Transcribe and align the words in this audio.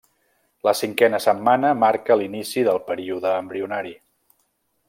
La 0.67 0.71
cinquena 0.79 1.19
setmana 1.25 1.75
marca 1.83 2.19
l'inici 2.23 2.67
del 2.71 2.83
període 2.91 3.37
embrionari. 3.45 3.97